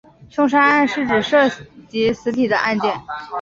[0.31, 1.47] 凶杀案是指涉
[1.87, 2.91] 及死体的案件。